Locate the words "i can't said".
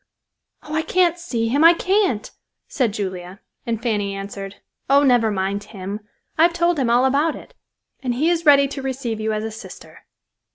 1.63-2.91